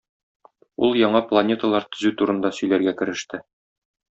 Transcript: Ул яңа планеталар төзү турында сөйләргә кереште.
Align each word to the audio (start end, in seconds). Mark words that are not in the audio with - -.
Ул 0.87 0.97
яңа 0.99 1.21
планеталар 1.33 1.85
төзү 1.97 2.13
турында 2.23 2.53
сөйләргә 2.61 2.97
кереште. 3.03 3.43